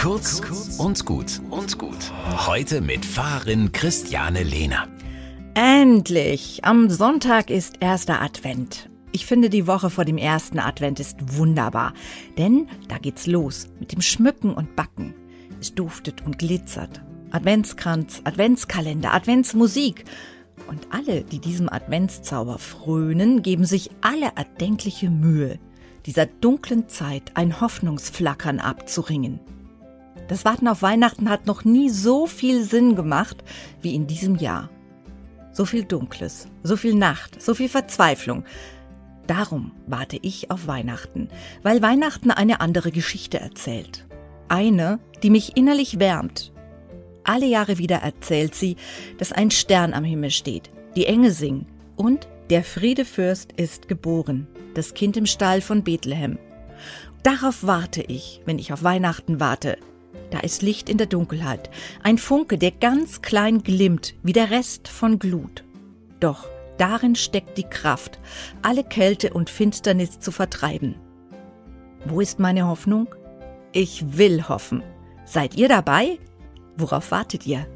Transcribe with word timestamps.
Kurz 0.00 0.40
und 0.78 1.04
gut 1.04 1.42
und 1.50 1.76
gut. 1.76 2.10
Heute 2.46 2.80
mit 2.80 3.04
Fahrerin 3.04 3.70
Christiane 3.70 4.42
Lehner. 4.42 4.88
Endlich! 5.52 6.60
Am 6.64 6.88
Sonntag 6.88 7.50
ist 7.50 7.74
erster 7.80 8.22
Advent. 8.22 8.88
Ich 9.12 9.26
finde, 9.26 9.50
die 9.50 9.66
Woche 9.66 9.90
vor 9.90 10.06
dem 10.06 10.16
ersten 10.16 10.58
Advent 10.58 11.00
ist 11.00 11.36
wunderbar, 11.36 11.92
denn 12.38 12.66
da 12.88 12.96
geht's 12.96 13.26
los 13.26 13.68
mit 13.78 13.92
dem 13.92 14.00
Schmücken 14.00 14.54
und 14.54 14.74
Backen. 14.74 15.12
Es 15.60 15.74
duftet 15.74 16.24
und 16.24 16.38
glitzert. 16.38 17.02
Adventskranz, 17.30 18.22
Adventskalender, 18.24 19.12
Adventsmusik. 19.12 20.04
Und 20.66 20.88
alle, 20.92 21.24
die 21.24 21.40
diesem 21.40 21.68
Adventszauber 21.68 22.58
frönen, 22.58 23.42
geben 23.42 23.66
sich 23.66 23.90
alle 24.00 24.32
erdenkliche 24.34 25.10
Mühe, 25.10 25.58
dieser 26.06 26.24
dunklen 26.24 26.88
Zeit 26.88 27.32
ein 27.34 27.60
Hoffnungsflackern 27.60 28.60
abzuringen. 28.60 29.40
Das 30.30 30.44
Warten 30.44 30.68
auf 30.68 30.80
Weihnachten 30.80 31.28
hat 31.28 31.48
noch 31.48 31.64
nie 31.64 31.90
so 31.90 32.28
viel 32.28 32.62
Sinn 32.62 32.94
gemacht 32.94 33.42
wie 33.82 33.96
in 33.96 34.06
diesem 34.06 34.36
Jahr. 34.36 34.70
So 35.50 35.64
viel 35.64 35.82
Dunkles, 35.82 36.46
so 36.62 36.76
viel 36.76 36.94
Nacht, 36.94 37.42
so 37.42 37.52
viel 37.52 37.68
Verzweiflung. 37.68 38.44
Darum 39.26 39.72
warte 39.88 40.20
ich 40.22 40.52
auf 40.52 40.68
Weihnachten, 40.68 41.26
weil 41.64 41.82
Weihnachten 41.82 42.30
eine 42.30 42.60
andere 42.60 42.92
Geschichte 42.92 43.40
erzählt. 43.40 44.06
Eine, 44.46 45.00
die 45.24 45.30
mich 45.30 45.56
innerlich 45.56 45.98
wärmt. 45.98 46.52
Alle 47.24 47.46
Jahre 47.46 47.78
wieder 47.78 47.96
erzählt 47.96 48.54
sie, 48.54 48.76
dass 49.18 49.32
ein 49.32 49.50
Stern 49.50 49.92
am 49.92 50.04
Himmel 50.04 50.30
steht, 50.30 50.70
die 50.94 51.06
Engel 51.06 51.32
singen 51.32 51.66
und 51.96 52.28
der 52.50 52.62
Friedefürst 52.62 53.50
ist 53.56 53.88
geboren, 53.88 54.46
das 54.74 54.94
Kind 54.94 55.16
im 55.16 55.26
Stall 55.26 55.60
von 55.60 55.82
Bethlehem. 55.82 56.38
Darauf 57.24 57.66
warte 57.66 58.02
ich, 58.02 58.42
wenn 58.44 58.60
ich 58.60 58.72
auf 58.72 58.84
Weihnachten 58.84 59.40
warte. 59.40 59.76
Da 60.30 60.40
ist 60.40 60.62
Licht 60.62 60.88
in 60.88 60.96
der 60.96 61.06
Dunkelheit, 61.06 61.70
ein 62.02 62.18
Funke, 62.18 62.56
der 62.56 62.70
ganz 62.70 63.22
klein 63.22 63.62
glimmt, 63.62 64.14
wie 64.22 64.32
der 64.32 64.50
Rest 64.50 64.88
von 64.88 65.18
Glut. 65.18 65.64
Doch 66.20 66.46
darin 66.78 67.16
steckt 67.16 67.58
die 67.58 67.68
Kraft, 67.68 68.20
alle 68.62 68.84
Kälte 68.84 69.32
und 69.32 69.50
Finsternis 69.50 70.20
zu 70.20 70.30
vertreiben. 70.30 70.94
Wo 72.06 72.20
ist 72.20 72.38
meine 72.38 72.66
Hoffnung? 72.66 73.14
Ich 73.72 74.16
will 74.16 74.48
hoffen. 74.48 74.82
Seid 75.24 75.56
ihr 75.56 75.68
dabei? 75.68 76.18
Worauf 76.76 77.10
wartet 77.10 77.46
ihr? 77.46 77.66